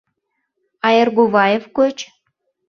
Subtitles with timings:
[0.85, 1.97] —А Эргуваев гоч?